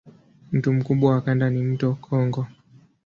Mto 0.51 0.73
mkubwa 0.73 1.11
wa 1.11 1.21
kanda 1.21 1.49
ni 1.49 1.63
mto 1.63 1.93
Kongo. 1.93 2.47